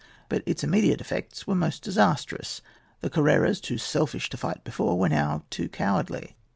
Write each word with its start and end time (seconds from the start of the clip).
But 0.29 0.41
its 0.47 0.63
immediate 0.63 0.99
effects 0.99 1.45
were 1.45 1.53
most 1.53 1.83
disastrous. 1.83 2.63
The 3.01 3.09
Carreras, 3.11 3.61
too 3.61 3.77
selfish 3.77 4.31
to 4.31 4.35
fight 4.37 4.63
before, 4.63 4.97
were 4.97 5.09
now 5.09 5.43
too 5.51 5.69
cowardly. 5.69 6.35